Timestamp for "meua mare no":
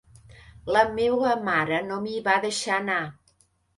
0.95-1.99